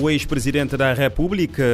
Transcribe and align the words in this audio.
O 0.00 0.08
ex-presidente 0.08 0.76
da 0.76 0.94
República, 0.94 1.64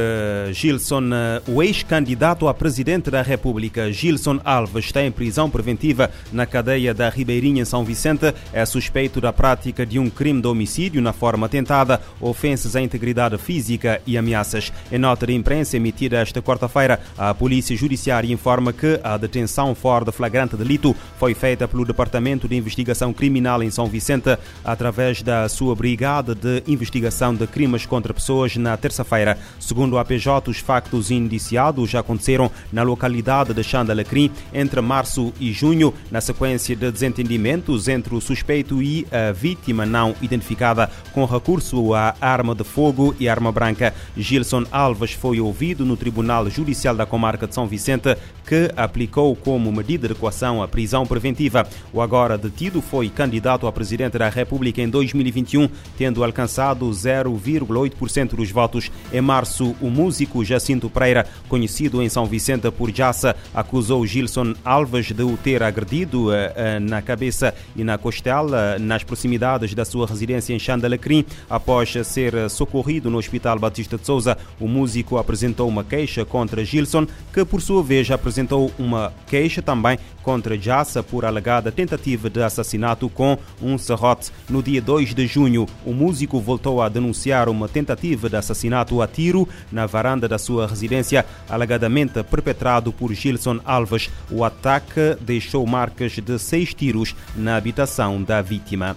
Gilson, 0.51 1.03
o 1.47 1.61
ex-candidato 1.61 2.47
a 2.47 2.53
presidente 2.53 3.09
da 3.09 3.21
República, 3.21 3.91
Gilson 3.91 4.41
Alves, 4.43 4.85
está 4.85 5.03
em 5.03 5.11
prisão 5.11 5.49
preventiva 5.49 6.09
na 6.33 6.45
cadeia 6.45 6.93
da 6.93 7.09
Ribeirinha, 7.09 7.61
em 7.61 7.65
São 7.65 7.85
Vicente. 7.85 8.33
É 8.51 8.65
suspeito 8.65 9.21
da 9.21 9.31
prática 9.31 9.85
de 9.85 9.99
um 9.99 10.09
crime 10.09 10.41
de 10.41 10.47
homicídio 10.47 11.01
na 11.01 11.13
forma 11.13 11.47
tentada, 11.47 12.01
ofensas 12.19 12.75
à 12.75 12.81
integridade 12.81 13.37
física 13.37 14.01
e 14.05 14.17
ameaças. 14.17 14.73
Em 14.91 14.97
nota 14.97 15.27
de 15.27 15.33
imprensa 15.33 15.77
emitida 15.77 16.17
esta 16.17 16.41
quarta-feira, 16.41 16.99
a 17.17 17.33
Polícia 17.33 17.77
Judiciária 17.77 18.33
informa 18.33 18.73
que 18.73 18.99
a 19.03 19.15
detenção 19.15 19.73
fora 19.73 20.03
de 20.03 20.11
flagrante 20.11 20.57
delito 20.57 20.95
foi 21.17 21.33
feita 21.33 21.67
pelo 21.67 21.85
Departamento 21.85 22.47
de 22.47 22.55
Investigação 22.55 23.13
Criminal 23.13 23.63
em 23.63 23.69
São 23.69 23.87
Vicente 23.87 24.37
através 24.65 25.21
da 25.21 25.47
sua 25.47 25.75
Brigada 25.75 26.35
de 26.35 26.63
Investigação 26.67 27.33
de 27.33 27.47
Crimes 27.47 27.85
contra 27.85 28.07
contra 28.07 28.13
pessoas 28.17 28.57
na 28.57 28.75
terça-feira. 28.75 29.37
Segundo 29.59 29.93
o 29.93 29.97
APJ, 29.97 30.49
os 30.49 30.57
factos 30.57 31.11
indiciados 31.11 31.89
já 31.89 31.99
aconteceram 31.99 32.51
na 32.73 32.83
localidade 32.83 33.53
de 33.53 33.63
Xandalacrim 33.63 34.31
entre 34.53 34.81
março 34.81 35.33
e 35.39 35.51
junho, 35.53 35.93
na 36.11 36.19
sequência 36.19 36.75
de 36.75 36.91
desentendimentos 36.91 37.87
entre 37.87 38.15
o 38.15 38.21
suspeito 38.21 38.81
e 38.81 39.07
a 39.11 39.31
vítima 39.31 39.85
não 39.85 40.15
identificada 40.21 40.89
com 41.13 41.25
recurso 41.25 41.93
à 41.93 42.15
arma 42.19 42.53
de 42.55 42.63
fogo 42.63 43.15
e 43.19 43.29
arma 43.29 43.51
branca. 43.51 43.93
Gilson 44.15 44.65
Alves 44.71 45.13
foi 45.13 45.39
ouvido 45.39 45.85
no 45.85 45.95
Tribunal 45.95 46.49
Judicial 46.49 46.95
da 46.95 47.05
Comarca 47.05 47.47
de 47.47 47.53
São 47.53 47.67
Vicente, 47.67 48.17
que 48.45 48.71
aplicou 48.75 49.35
como 49.35 49.71
medida 49.71 50.07
de 50.07 50.15
coação 50.15 50.63
a 50.63 50.67
prisão 50.67 51.05
preventiva. 51.05 51.67
O 51.93 52.01
agora 52.01 52.37
detido 52.37 52.81
foi 52.81 53.09
candidato 53.09 53.67
a 53.67 53.71
presidente 53.71 54.17
da 54.17 54.29
República 54.29 54.81
em 54.81 54.89
2021, 54.89 55.69
tendo 55.97 56.23
alcançado 56.23 56.89
0,8 56.89 57.96
8% 57.97 58.35
dos 58.35 58.51
votos. 58.51 58.91
Em 59.11 59.21
março, 59.21 59.75
o 59.81 59.89
músico 59.89 60.43
Jacinto 60.43 60.89
Pereira, 60.89 61.25
conhecido 61.47 62.01
em 62.01 62.09
São 62.09 62.25
Vicente 62.25 62.69
por 62.71 62.91
Jassa, 62.91 63.35
acusou 63.53 64.05
Gilson 64.05 64.53
Alves 64.63 65.11
de 65.11 65.23
o 65.23 65.37
ter 65.37 65.63
agredido 65.63 66.33
eh, 66.33 66.53
eh, 66.55 66.79
na 66.79 67.01
cabeça 67.01 67.53
e 67.75 67.83
na 67.83 67.97
costela 67.97 68.77
nas 68.79 69.03
proximidades 69.03 69.73
da 69.73 69.85
sua 69.85 70.05
residência 70.05 70.53
em 70.53 70.59
Xandalacrim. 70.59 71.25
Após 71.49 71.93
ser 72.03 72.49
socorrido 72.49 73.09
no 73.09 73.17
Hospital 73.17 73.59
Batista 73.59 73.97
de 73.97 74.05
Souza, 74.05 74.37
o 74.59 74.67
músico 74.67 75.17
apresentou 75.17 75.67
uma 75.67 75.83
queixa 75.83 76.25
contra 76.25 76.63
Gilson, 76.63 77.07
que 77.33 77.43
por 77.45 77.61
sua 77.61 77.83
vez 77.83 78.09
apresentou 78.11 78.71
uma 78.77 79.13
queixa 79.27 79.61
também 79.61 79.97
contra 80.21 80.59
Jassa 80.59 81.01
por 81.01 81.23
alegada 81.23 81.71
tentativa 81.71 82.29
de 82.29 82.43
assassinato 82.43 83.09
com 83.09 83.37
um 83.61 83.77
serrote. 83.77 84.31
No 84.49 84.61
dia 84.61 84.81
2 84.81 85.13
de 85.13 85.25
junho, 85.25 85.65
o 85.85 85.93
músico 85.93 86.39
voltou 86.39 86.81
a 86.81 86.89
denunciar 86.89 87.47
uma 87.47 87.67
tentativa 87.67 87.86
de 87.95 88.35
assassinato 88.35 89.01
a 89.01 89.07
tiro 89.07 89.47
na 89.71 89.85
varanda 89.85 90.27
da 90.27 90.37
sua 90.37 90.67
residência, 90.67 91.25
alegadamente 91.49 92.23
perpetrado 92.23 92.91
por 92.91 93.13
Gilson 93.13 93.59
Alves. 93.65 94.09
O 94.29 94.43
ataque 94.43 95.17
deixou 95.21 95.65
marcas 95.65 96.13
de 96.13 96.39
seis 96.39 96.73
tiros 96.73 97.15
na 97.35 97.55
habitação 97.55 98.21
da 98.21 98.41
vítima. 98.41 98.95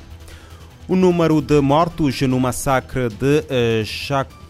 O 0.88 0.96
número 0.96 1.40
de 1.40 1.60
mortos 1.60 2.20
no 2.22 2.40
massacre 2.40 3.08
de 3.08 3.40
uh, 3.40 3.84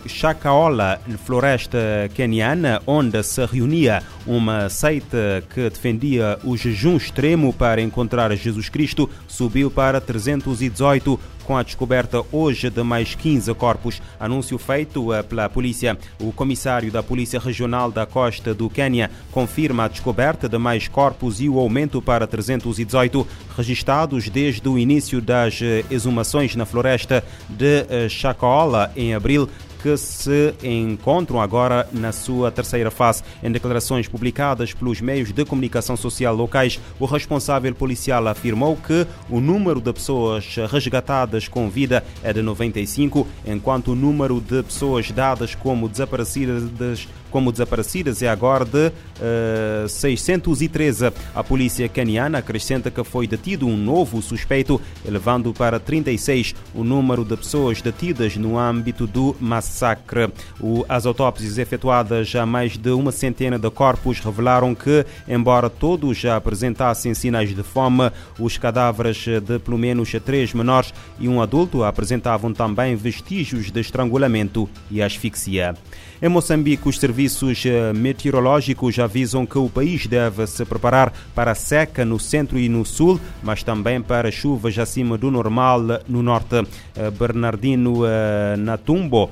Chakaola, 0.06 1.00
floresta 1.24 1.78
keniana, 2.14 2.80
onde 2.86 3.22
se 3.22 3.44
reunia 3.44 4.02
uma 4.26 4.68
seita 4.68 5.42
que 5.52 5.69
defendia 5.70 6.38
o 6.44 6.56
jejum 6.56 6.97
extremo 6.97 7.52
para 7.52 7.80
encontrar 7.80 8.34
Jesus 8.36 8.69
Cristo, 8.69 9.08
subiu 9.28 9.70
para 9.70 10.00
318 10.00 11.19
com 11.50 11.56
a 11.56 11.64
descoberta 11.64 12.22
hoje 12.30 12.70
de 12.70 12.80
mais 12.84 13.16
15 13.16 13.52
corpos. 13.54 14.00
Anúncio 14.20 14.56
feito 14.56 15.12
eh, 15.12 15.20
pela 15.20 15.48
polícia. 15.48 15.98
O 16.20 16.30
comissário 16.30 16.92
da 16.92 17.02
Polícia 17.02 17.41
Regional 17.41 17.91
da 17.91 18.06
Costa 18.06 18.54
do 18.54 18.70
Quênia 18.70 19.10
confirma 19.32 19.84
a 19.84 19.88
descoberta 19.88 20.48
de 20.48 20.56
mais 20.58 20.86
corpos 20.86 21.41
e 21.41 21.48
o 21.48 21.58
aumento 21.58 22.00
para 22.00 22.25
318 22.25 23.26
registados 23.56 24.28
desde 24.28 24.69
o 24.69 24.78
início 24.78 25.20
das 25.20 25.60
eh, 25.60 25.84
exumações 25.91 26.54
na 26.54 26.64
floresta 26.64 27.25
de 27.48 27.84
eh, 27.88 28.08
Chakaola 28.08 28.92
em 28.94 29.12
abril 29.12 29.48
que 29.82 29.96
se 29.96 30.54
encontram 30.62 31.41
agora 31.41 31.88
na 31.92 32.12
sua 32.12 32.50
terceira 32.50 32.91
fase. 32.91 33.22
Em 33.42 33.50
declarações 33.50 34.08
publicadas 34.08 34.72
pelos 34.72 35.00
meios 35.00 35.32
de 35.32 35.44
comunicação 35.44 35.96
social 35.96 36.34
locais, 36.34 36.80
o 36.98 37.06
responsável 37.06 37.74
policial 37.74 38.26
afirmou 38.28 38.76
que 38.76 39.06
o 39.28 39.40
número 39.40 39.80
de 39.80 39.92
pessoas 39.92 40.56
resgatadas 40.70 41.48
com 41.48 41.69
vida 41.69 42.04
é 42.22 42.32
de 42.32 42.42
95, 42.42 43.26
enquanto 43.46 43.92
o 43.92 43.96
número 43.96 44.40
de 44.40 44.62
pessoas 44.62 45.10
dadas 45.10 45.54
como 45.54 45.88
desaparecidas 45.88 47.08
como 47.30 47.52
desaparecidas 47.52 48.22
é 48.22 48.28
agora 48.28 48.64
de 48.64 48.88
uh, 48.88 48.92
eh, 49.20 49.86
613. 49.88 51.12
A 51.34 51.44
polícia 51.44 51.88
caniana 51.88 52.38
acrescenta 52.38 52.91
que 52.91 53.02
foi 53.04 53.26
detido 53.26 53.66
um 53.66 53.76
novo 53.76 54.20
suspeito, 54.20 54.80
elevando 55.06 55.52
para 55.52 55.78
36 55.78 56.54
o 56.74 56.84
número 56.84 57.24
de 57.24 57.36
pessoas 57.36 57.80
detidas 57.80 58.36
no 58.36 58.58
âmbito 58.58 59.06
do 59.06 59.36
massacre. 59.40 60.32
O, 60.60 60.84
as 60.88 61.06
autópsias 61.06 61.58
efetuadas 61.58 62.34
a 62.34 62.44
mais 62.44 62.76
de 62.76 62.90
uma 62.90 63.12
centena 63.12 63.58
de 63.58 63.70
corpos 63.70 64.19
revelaram 64.20 64.74
que, 64.74 65.04
embora 65.28 65.70
todos 65.70 66.16
já 66.16 66.36
apresentassem 66.36 67.14
sinais 67.14 67.54
de 67.54 67.62
fome, 67.62 68.10
os 68.38 68.58
cadáveres 68.58 69.19
de 69.19 69.58
pelo 69.58 69.78
menos 69.78 70.10
três 70.24 70.52
menores 70.52 70.92
e 71.19 71.28
um 71.28 71.40
adulto 71.40 71.84
apresentavam 71.84 72.52
também 72.52 72.96
vestígios 72.96 73.70
de 73.70 73.80
estrangulamento 73.80 74.69
e 74.90 75.02
asfixia. 75.02 75.74
Em 76.22 76.28
Moçambique, 76.28 76.86
os 76.86 76.98
serviços 76.98 77.19
eh, 77.66 77.92
meteorológicos 77.92 78.98
avisam 78.98 79.44
que 79.44 79.58
o 79.58 79.69
país 79.69 80.06
deve 80.06 80.47
se 80.47 80.64
preparar 80.64 81.12
para 81.34 81.54
seca 81.54 82.04
no 82.04 82.19
centro 82.19 82.58
e 82.58 82.69
no 82.69 82.84
sul, 82.84 83.20
mas 83.42 83.62
também 83.62 84.00
para 84.00 84.31
chuvas 84.31 84.78
acima 84.78 85.19
do 85.19 85.31
normal 85.31 85.81
no 86.08 86.22
norte. 86.22 86.56
Eh, 86.97 87.10
Bernardino 87.10 88.06
eh, 88.06 88.56
Natumbo, 88.56 89.31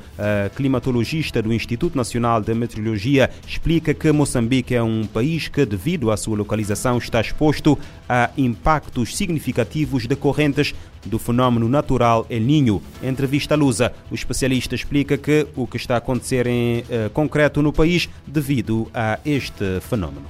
climatologista 0.55 1.41
do 1.41 1.53
Instituto 1.53 1.97
Nacional 1.97 2.43
de 2.43 2.53
Meteorologia, 2.55 3.31
explica 3.47 3.95
que 3.95 4.13
Moçambique 4.13 4.75
é 4.75 4.83
um 4.83 5.07
país 5.07 5.49
que, 5.49 5.65
devido 5.65 6.11
à 6.11 6.17
sua 6.17 6.37
localização, 6.37 6.99
está 6.99 7.21
exposto 7.21 7.79
a 8.09 8.31
impactos 8.37 9.17
significativos 9.17 10.07
decorrentes 10.07 10.75
do 11.09 11.19
fenómeno 11.19 11.69
natural 11.69 12.27
El 12.31 12.47
Niño. 12.47 12.81
Em 13.03 13.09
entrevista 13.09 13.55
à 13.55 13.57
Lusa, 13.57 13.93
o 14.11 14.15
especialista 14.15 14.75
explica 14.75 15.19
que 15.19 15.47
o 15.57 15.67
que 15.67 15.77
está 15.77 15.95
a 15.95 15.99
acontecer 15.99 16.47
em 16.47 16.81
uh, 16.81 17.11
concreto 17.13 17.61
no 17.63 17.73
país 17.73 18.09
devido 18.27 18.89
a 18.95 19.19
este 19.25 19.81
fenómeno. 19.81 20.27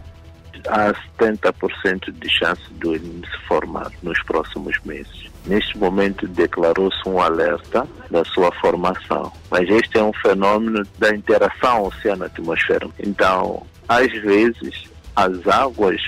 Há 0.67 0.93
70% 1.21 2.13
de 2.13 2.29
chance 2.29 2.63
ele 2.85 3.23
se 3.25 3.47
formar 3.47 3.91
nos 4.03 4.21
próximos 4.23 4.79
meses. 4.85 5.29
Neste 5.47 5.79
momento 5.79 6.27
declarou-se 6.27 7.09
um 7.09 7.21
alerta 7.21 7.87
da 8.11 8.25
sua 8.25 8.53
formação, 8.53 9.33
mas 9.51 9.69
este 9.69 9.99
é 9.99 10.03
um 10.03 10.13
fenômeno 10.13 10.87
da 10.99 11.15
interação 11.15 11.85
oceano-atmosfera. 11.85 12.89
Então, 12.99 13.67
às 13.89 14.13
vezes, 14.13 14.89
as 15.17 15.47
águas 15.47 16.01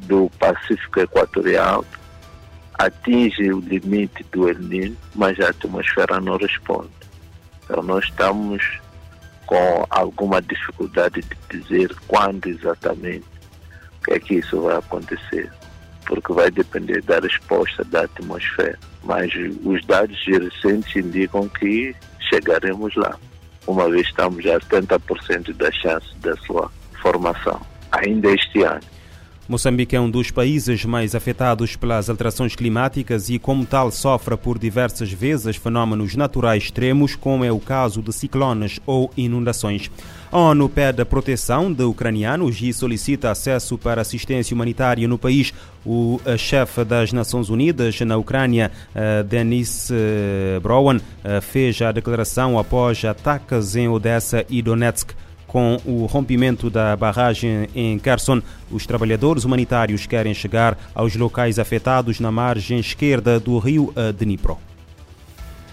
do 0.00 0.30
Pacífico 0.38 1.00
Equatorial 1.00 1.84
atinge 2.78 3.52
o 3.52 3.60
limite 3.60 4.24
do 4.32 4.48
El 4.48 4.58
Niño, 4.58 4.96
mas 5.14 5.38
a 5.40 5.50
atmosfera 5.50 6.20
não 6.20 6.36
responde. 6.36 6.90
Então 7.64 7.82
nós 7.82 8.04
estamos 8.04 8.62
com 9.46 9.86
alguma 9.90 10.42
dificuldade 10.42 11.22
de 11.22 11.58
dizer 11.58 11.94
quando 12.06 12.46
exatamente 12.46 13.24
que 14.06 14.12
é 14.12 14.20
que 14.20 14.34
isso 14.36 14.60
vai 14.60 14.76
acontecer, 14.76 15.50
porque 16.06 16.32
vai 16.32 16.50
depender 16.50 17.02
da 17.02 17.18
resposta 17.18 17.84
da 17.84 18.02
atmosfera. 18.02 18.78
Mas 19.02 19.32
os 19.64 19.84
dados 19.84 20.16
recentes 20.26 20.96
indicam 20.96 21.48
que 21.48 21.94
chegaremos 22.30 22.94
lá, 22.96 23.16
uma 23.66 23.88
vez 23.90 24.06
estamos 24.06 24.44
a 24.46 24.58
70% 24.60 25.52
da 25.54 25.70
chance 25.72 26.14
da 26.18 26.36
sua 26.38 26.70
formação, 27.02 27.60
ainda 27.92 28.30
este 28.30 28.62
ano. 28.62 28.80
Moçambique 29.48 29.94
é 29.94 30.00
um 30.00 30.10
dos 30.10 30.32
países 30.32 30.84
mais 30.84 31.14
afetados 31.14 31.76
pelas 31.76 32.10
alterações 32.10 32.56
climáticas 32.56 33.30
e, 33.30 33.38
como 33.38 33.64
tal, 33.64 33.92
sofre 33.92 34.36
por 34.36 34.58
diversas 34.58 35.12
vezes 35.12 35.54
fenómenos 35.54 36.16
naturais 36.16 36.64
extremos, 36.64 37.14
como 37.14 37.44
é 37.44 37.52
o 37.52 37.60
caso 37.60 38.02
de 38.02 38.12
ciclones 38.12 38.80
ou 38.84 39.10
inundações. 39.16 39.88
A 40.32 40.38
ONU 40.38 40.68
pede 40.68 41.00
a 41.00 41.06
proteção 41.06 41.72
de 41.72 41.84
ucranianos 41.84 42.60
e 42.60 42.72
solicita 42.72 43.30
acesso 43.30 43.78
para 43.78 44.00
assistência 44.00 44.54
humanitária 44.54 45.06
no 45.06 45.16
país. 45.16 45.54
O 45.84 46.20
chefe 46.36 46.84
das 46.84 47.12
Nações 47.12 47.48
Unidas 47.48 48.00
na 48.00 48.16
Ucrânia, 48.16 48.72
eh, 48.92 49.22
Denis 49.22 49.88
eh, 49.92 50.58
Brown, 50.60 50.98
eh, 51.22 51.40
fez 51.40 51.80
a 51.80 51.92
declaração 51.92 52.58
após 52.58 53.04
ataques 53.04 53.76
em 53.76 53.88
Odessa 53.88 54.44
e 54.50 54.60
Donetsk. 54.60 55.14
Com 55.56 55.78
o 55.86 56.04
rompimento 56.04 56.68
da 56.68 56.94
barragem 56.94 57.66
em 57.74 57.98
Kherson, 57.98 58.42
os 58.70 58.86
trabalhadores 58.86 59.44
humanitários 59.44 60.06
querem 60.06 60.34
chegar 60.34 60.76
aos 60.94 61.16
locais 61.16 61.58
afetados 61.58 62.20
na 62.20 62.30
margem 62.30 62.78
esquerda 62.78 63.40
do 63.40 63.56
rio 63.58 63.90
Dnipro. 64.18 64.58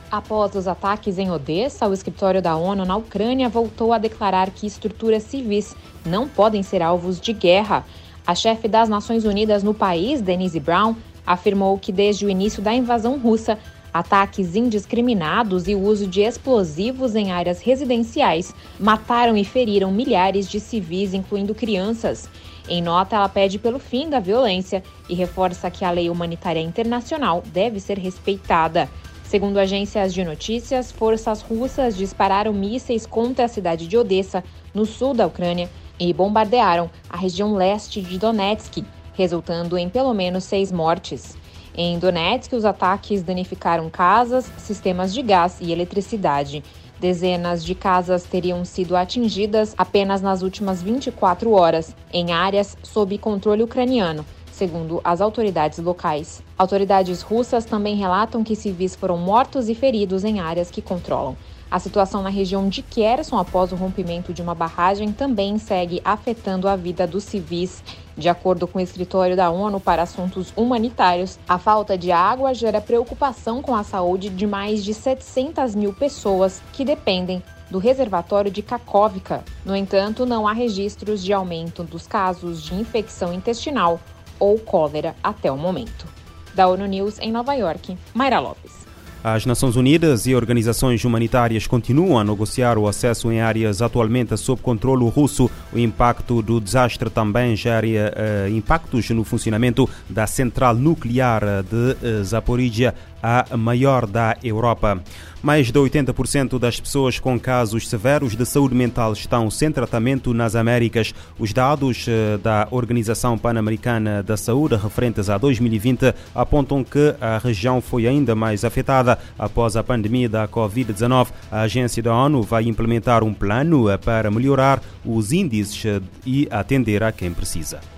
Após 0.10 0.56
os 0.56 0.70
ataques 0.70 1.18
em 1.18 1.30
Odessa, 1.30 1.86
o 1.86 1.94
escritório 1.94 2.42
da 2.42 2.56
ONU 2.56 2.86
na 2.86 2.96
Ucrânia 2.96 3.50
voltou 3.50 3.92
a 3.92 3.98
declarar 3.98 4.52
que 4.52 4.66
estruturas 4.66 5.24
civis 5.24 5.76
não 6.06 6.30
podem 6.30 6.64
ser 6.64 6.82
alvos 6.82 7.20
de 7.20 7.34
guerra. 7.34 7.84
A 8.26 8.34
chefe 8.34 8.70
das 8.70 8.88
Nações 8.88 9.26
Unidas 9.26 9.64
no 9.64 9.74
país, 9.74 10.22
Denise 10.22 10.62
Brown, 10.62 10.96
afirmou 11.28 11.78
que 11.78 11.92
desde 11.92 12.26
o 12.26 12.30
início 12.30 12.64
da 12.64 12.74
invasão 12.74 13.20
russa, 13.20 13.60
ataques 13.94 14.56
indiscriminados 14.56 15.68
e 15.68 15.76
o 15.76 15.82
uso 15.82 16.08
de 16.08 16.22
explosivos 16.22 17.16
em 17.16 17.32
áreas 17.32 17.62
residenciais 17.62 18.54
mataram 18.80 19.38
e 19.38 19.46
feriram 19.46 19.92
milhares 19.92 20.50
de 20.50 20.60
civis, 20.60 21.14
incluindo 21.14 21.54
crianças. 21.54 22.28
Em 22.68 22.82
nota, 22.82 23.18
ela 23.18 23.30
pede 23.30 23.60
pelo 23.60 23.78
fim 23.78 24.10
da 24.10 24.20
violência 24.20 24.84
e 25.10 25.14
reforça 25.14 25.70
que 25.70 25.84
a 25.86 25.92
lei 25.92 26.10
humanitária 26.10 26.62
internacional 26.62 27.44
deve 27.46 27.80
ser 27.80 28.00
respeitada. 28.00 28.90
Segundo 29.24 29.58
agências 29.58 30.14
de 30.14 30.24
notícias, 30.24 30.92
forças 30.92 31.42
russas 31.42 31.98
dispararam 31.98 32.54
mísseis 32.54 33.06
contra 33.06 33.46
a 33.46 33.48
cidade 33.48 33.88
de 33.88 33.98
Odessa, 33.98 34.44
no 34.74 34.86
sul 34.86 35.14
da 35.14 35.28
Ucrânia, 35.28 35.70
e 36.00 36.14
bombardearam 36.14 36.90
a 37.10 37.18
região 37.18 37.54
leste 37.54 38.02
de 38.02 38.18
Donetsk, 38.18 38.84
resultando 39.14 39.78
em 39.78 39.90
pelo 39.90 40.14
menos 40.14 40.44
seis 40.44 40.72
mortes. 40.72 41.38
Em 41.76 41.98
Donetsk, 41.98 42.56
os 42.56 42.66
ataques 42.66 43.24
danificaram 43.24 43.90
casas, 43.90 44.52
sistemas 44.58 45.12
de 45.14 45.24
gás 45.24 45.58
e 45.60 45.72
eletricidade. 45.72 46.64
Dezenas 47.00 47.66
de 47.66 47.74
casas 47.74 48.24
teriam 48.24 48.64
sido 48.64 48.96
atingidas 48.96 49.74
apenas 49.78 50.22
nas 50.22 50.44
últimas 50.44 50.84
24 50.84 51.52
horas, 51.52 51.96
em 52.14 52.32
áreas 52.32 52.78
sob 52.84 53.18
controle 53.18 53.64
ucraniano, 53.64 54.24
segundo 54.52 55.02
as 55.04 55.20
autoridades 55.20 55.80
locais. 55.80 56.44
Autoridades 56.56 57.24
russas 57.24 57.66
também 57.66 57.96
relatam 57.96 58.44
que 58.44 58.56
civis 58.56 58.96
foram 58.96 59.18
mortos 59.18 59.68
e 59.68 59.74
feridos 59.74 60.24
em 60.24 60.40
áreas 60.40 60.70
que 60.70 60.82
controlam. 60.82 61.36
A 61.74 61.80
situação 61.80 62.22
na 62.22 62.30
região 62.30 62.70
de 62.70 62.84
Kherson, 62.84 63.36
após 63.36 63.72
o 63.72 63.76
rompimento 63.76 64.32
de 64.32 64.44
uma 64.44 64.54
barragem, 64.54 65.12
também 65.12 65.58
segue 65.58 66.00
afetando 66.06 66.68
a 66.68 66.76
vida 66.76 67.08
dos 67.08 67.24
civis. 67.24 67.84
De 68.16 68.30
acordo 68.30 68.68
com 68.68 68.78
o 68.78 68.82
escritório 68.82 69.36
da 69.36 69.50
ONU 69.50 69.80
para 69.80 70.04
Assuntos 70.04 70.54
Humanitários, 70.56 71.40
a 71.48 71.58
falta 71.58 71.98
de 71.98 72.12
água 72.12 72.54
gera 72.54 72.80
preocupação 72.80 73.62
com 73.62 73.76
a 73.76 73.84
saúde 73.84 74.30
de 74.30 74.46
mais 74.46 74.84
de 74.84 74.94
700 74.94 75.74
mil 75.74 75.94
pessoas 75.94 76.62
que 76.74 76.86
dependem 76.86 77.42
do 77.72 77.80
reservatório 77.80 78.52
de 78.52 78.62
Kakovka. 78.62 79.44
No 79.66 79.76
entanto, 79.76 80.28
não 80.28 80.48
há 80.48 80.54
registros 80.54 81.24
de 81.24 81.34
aumento 81.34 81.84
dos 81.84 82.06
casos 82.06 82.62
de 82.62 82.76
infecção 82.76 83.34
intestinal 83.34 84.00
ou 84.40 84.60
cólera 84.60 85.16
até 85.24 85.52
o 85.52 85.58
momento. 85.58 86.06
Da 86.54 86.68
ONU 86.68 86.86
News 86.86 87.18
em 87.18 87.32
Nova 87.32 87.56
York, 87.56 87.98
Mayra 88.14 88.40
Lopes. 88.40 88.83
As 89.24 89.46
Nações 89.46 89.78
Unidas 89.78 90.28
e 90.28 90.36
organizações 90.36 91.06
humanitárias 91.06 91.66
continuam 91.66 92.20
a 92.20 92.26
negociar 92.26 92.78
o 92.78 92.90
acesso 92.90 93.32
em 93.32 93.40
áreas 93.40 93.82
atualmente 93.82 94.36
sob 94.36 94.62
controle 94.62 95.10
russo. 95.10 95.50
O 95.72 95.80
impacto 95.80 96.42
do 96.42 96.60
desastre 96.60 97.10
também 97.10 97.56
gera 97.56 97.88
uh, 97.88 98.50
impactos 98.50 99.10
no 99.12 99.24
funcionamento 99.24 99.90
da 100.10 100.28
central 100.28 100.76
nuclear 100.76 101.42
de 101.64 102.20
uh, 102.20 102.24
Zaporizhia, 102.26 102.94
a 103.24 103.56
maior 103.56 104.06
da 104.06 104.36
Europa. 104.44 105.02
Mais 105.42 105.72
de 105.72 105.80
80% 105.80 106.58
das 106.58 106.80
pessoas 106.80 107.20
com 107.20 107.38
casos 107.38 107.90
severos 107.90 108.34
de 108.34 108.46
saúde 108.46 108.76
mental 108.76 109.12
estão 109.12 109.50
sem 109.52 109.72
tratamento 109.72 110.34
nas 110.34 110.56
Américas. 110.56 111.14
Os 111.38 111.52
dados 111.52 112.06
eh, 112.08 112.38
da 112.38 112.68
Organização 112.72 113.38
Pan-Americana 113.38 114.24
da 114.24 114.38
Saúde 114.38 114.76
referentes 114.76 115.30
a 115.30 115.38
2020 115.38 116.14
apontam 116.34 116.82
que 116.82 117.14
a 117.20 117.38
região 117.40 117.82
foi 117.82 118.08
ainda 118.08 118.34
mais 118.36 118.64
afetada 118.64 119.20
após 119.38 119.76
a 119.76 119.84
pandemia 119.84 120.30
da 120.30 120.48
Covid-19. 120.48 121.28
A 121.52 121.62
agência 121.62 122.02
da 122.02 122.16
ONU 122.16 122.42
vai 122.42 122.64
implementar 122.64 123.22
um 123.22 123.34
plano 123.34 123.90
eh, 123.90 123.98
para 123.98 124.32
melhorar 124.32 124.82
os 125.06 125.34
índices 125.34 125.86
eh, 125.86 126.02
e 126.26 126.48
atender 126.50 127.04
a 127.04 127.12
quem 127.12 127.34
precisa 127.34 127.93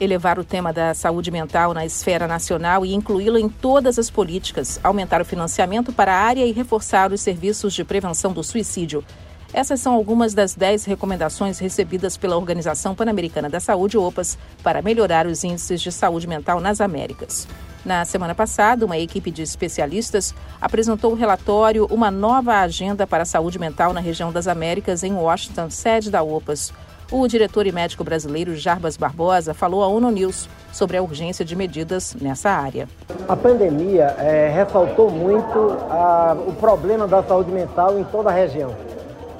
elevar 0.00 0.38
o 0.38 0.44
tema 0.44 0.72
da 0.72 0.94
saúde 0.94 1.30
mental 1.30 1.74
na 1.74 1.84
esfera 1.84 2.26
nacional 2.26 2.84
e 2.84 2.94
incluí-lo 2.94 3.38
em 3.38 3.48
todas 3.48 3.98
as 3.98 4.08
políticas, 4.08 4.80
aumentar 4.82 5.20
o 5.20 5.24
financiamento 5.24 5.92
para 5.92 6.14
a 6.14 6.18
área 6.18 6.46
e 6.46 6.52
reforçar 6.52 7.12
os 7.12 7.20
serviços 7.20 7.74
de 7.74 7.84
prevenção 7.84 8.32
do 8.32 8.42
suicídio. 8.42 9.04
Essas 9.52 9.80
são 9.80 9.92
algumas 9.92 10.32
das 10.32 10.54
dez 10.54 10.84
recomendações 10.84 11.58
recebidas 11.58 12.16
pela 12.16 12.36
Organização 12.36 12.94
Pan-Americana 12.94 13.50
da 13.50 13.58
Saúde, 13.58 13.98
OPAS, 13.98 14.38
para 14.62 14.80
melhorar 14.80 15.26
os 15.26 15.42
índices 15.42 15.80
de 15.82 15.90
saúde 15.90 16.26
mental 16.26 16.60
nas 16.60 16.80
Américas. 16.80 17.48
Na 17.84 18.04
semana 18.04 18.34
passada, 18.34 18.84
uma 18.84 18.98
equipe 18.98 19.30
de 19.30 19.42
especialistas 19.42 20.34
apresentou 20.60 21.12
o 21.12 21.16
relatório 21.16 21.86
Uma 21.90 22.10
Nova 22.10 22.60
Agenda 22.60 23.06
para 23.06 23.22
a 23.22 23.26
Saúde 23.26 23.58
Mental 23.58 23.92
na 23.92 24.00
Região 24.00 24.30
das 24.30 24.46
Américas 24.46 25.02
em 25.02 25.14
Washington, 25.14 25.70
sede 25.70 26.10
da 26.10 26.22
OPAS. 26.22 26.72
O 27.12 27.26
diretor 27.26 27.66
e 27.66 27.72
médico 27.72 28.04
brasileiro 28.04 28.54
Jarbas 28.54 28.96
Barbosa 28.96 29.52
falou 29.52 29.82
à 29.82 29.88
ONU 29.88 30.12
News 30.12 30.48
sobre 30.72 30.96
a 30.96 31.02
urgência 31.02 31.44
de 31.44 31.56
medidas 31.56 32.14
nessa 32.14 32.50
área. 32.50 32.88
A 33.28 33.36
pandemia 33.36 34.14
é, 34.16 34.48
ressaltou 34.48 35.10
muito 35.10 35.76
a, 35.90 36.36
o 36.46 36.52
problema 36.52 37.08
da 37.08 37.20
saúde 37.20 37.50
mental 37.50 37.98
em 37.98 38.04
toda 38.04 38.30
a 38.30 38.32
região. 38.32 38.76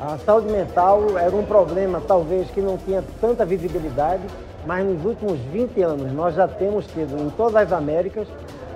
A 0.01 0.19
saúde 0.19 0.51
mental 0.51 1.17
era 1.17 1.35
um 1.37 1.45
problema, 1.45 2.03
talvez, 2.05 2.51
que 2.51 2.61
não 2.61 2.77
tinha 2.77 3.05
tanta 3.21 3.45
visibilidade, 3.45 4.25
mas 4.67 4.85
nos 4.85 5.05
últimos 5.05 5.39
20 5.53 5.81
anos 5.81 6.13
nós 6.13 6.35
já 6.35 6.49
temos 6.49 6.85
tido 6.89 7.23
em 7.23 7.31
todas 7.31 7.55
as 7.55 7.73
Américas 7.73 8.27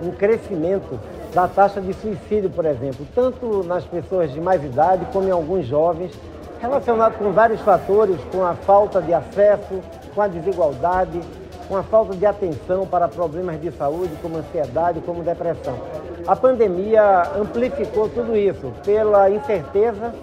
um 0.00 0.12
crescimento 0.12 1.00
da 1.35 1.49
taxa 1.49 1.81
de 1.81 1.93
suicídio, 1.94 2.49
por 2.49 2.64
exemplo, 2.64 3.05
tanto 3.12 3.64
nas 3.64 3.85
pessoas 3.85 4.32
de 4.32 4.40
mais 4.40 4.62
idade 4.62 5.05
como 5.12 5.26
em 5.26 5.32
alguns 5.32 5.67
jovens 5.67 6.12
relacionado 6.60 7.18
com 7.18 7.32
vários 7.32 7.60
fatores, 7.60 8.16
com 8.32 8.44
a 8.44 8.54
falta 8.54 9.00
de 9.00 9.12
acesso, 9.12 9.80
com 10.14 10.22
a 10.22 10.28
desigualdade, 10.28 11.20
com 11.68 11.76
a 11.76 11.82
falta 11.82 12.14
de 12.14 12.26
atenção 12.26 12.86
para 12.86 13.08
problemas 13.08 13.60
de 13.60 13.70
saúde, 13.72 14.14
como 14.20 14.38
ansiedade, 14.38 15.00
como 15.00 15.22
depressão. 15.22 15.78
A 16.26 16.36
pandemia 16.36 17.22
amplificou 17.38 18.08
tudo 18.08 18.36
isso 18.36 18.72
pela 18.84 19.30
incerteza, 19.30 20.14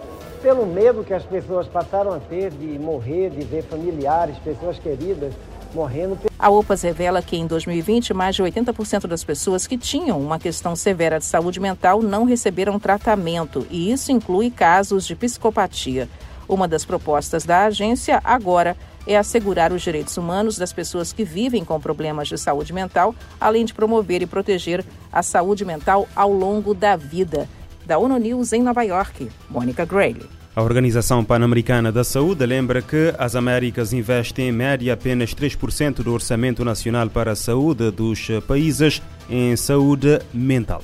pelo 0.41 0.65
medo 0.65 1.03
que 1.03 1.13
as 1.13 1.23
pessoas 1.23 1.67
passaram 1.67 2.13
a 2.13 2.19
ter 2.19 2.49
de 2.51 2.79
morrer, 2.79 3.29
de 3.29 3.41
ver 3.41 3.63
familiares, 3.63 4.37
pessoas 4.39 4.79
queridas 4.79 5.33
morrendo. 5.73 6.17
A 6.37 6.49
OPAS 6.49 6.81
revela 6.81 7.21
que 7.21 7.37
em 7.37 7.45
2020, 7.45 8.13
mais 8.13 8.35
de 8.35 8.43
80% 8.43 9.07
das 9.07 9.23
pessoas 9.23 9.67
que 9.67 9.77
tinham 9.77 10.19
uma 10.19 10.39
questão 10.39 10.75
severa 10.75 11.19
de 11.19 11.25
saúde 11.25 11.59
mental 11.59 12.01
não 12.01 12.23
receberam 12.23 12.79
tratamento, 12.79 13.65
e 13.69 13.91
isso 13.91 14.11
inclui 14.11 14.49
casos 14.49 15.05
de 15.05 15.15
psicopatia. 15.15 16.09
Uma 16.47 16.67
das 16.67 16.83
propostas 16.83 17.45
da 17.45 17.65
agência 17.65 18.19
agora 18.23 18.75
é 19.07 19.17
assegurar 19.17 19.71
os 19.71 19.81
direitos 19.81 20.17
humanos 20.17 20.57
das 20.57 20.73
pessoas 20.73 21.13
que 21.13 21.23
vivem 21.23 21.63
com 21.63 21.79
problemas 21.79 22.27
de 22.27 22.37
saúde 22.37 22.73
mental, 22.73 23.15
além 23.39 23.65
de 23.65 23.73
promover 23.73 24.21
e 24.21 24.27
proteger 24.27 24.85
a 25.11 25.23
saúde 25.23 25.65
mental 25.65 26.07
ao 26.15 26.31
longo 26.31 26.73
da 26.73 26.95
vida. 26.95 27.47
Da 27.85 27.97
ONU 27.97 28.17
News 28.17 28.53
em 28.53 28.61
Nova 28.61 28.83
York, 28.83 29.29
Mônica 29.49 29.85
Grayle. 29.85 30.40
A 30.53 30.61
Organização 30.61 31.23
Pan-Americana 31.23 31.93
da 31.93 32.03
Saúde 32.03 32.45
lembra 32.45 32.81
que 32.81 33.13
as 33.17 33.37
Américas 33.37 33.93
investem 33.93 34.49
em 34.49 34.51
média 34.51 34.93
apenas 34.93 35.33
3% 35.33 36.03
do 36.03 36.13
orçamento 36.13 36.65
nacional 36.65 37.09
para 37.09 37.31
a 37.31 37.35
saúde 37.35 37.89
dos 37.89 38.27
países 38.45 39.01
em 39.29 39.55
saúde 39.55 40.19
mental. 40.33 40.83